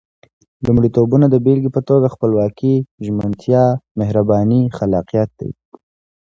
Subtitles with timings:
[0.65, 3.63] لومړيتوبونه د بېلګې په توګه خپلواکي، ژمنتيا،
[3.99, 5.51] مهرباني، خلاقيت دي.